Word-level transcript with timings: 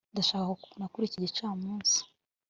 ndashaka 0.13 0.45
kukubona 0.51 0.91
kuri 0.93 1.03
iki 1.07 1.19
gicamunsi 1.25 1.97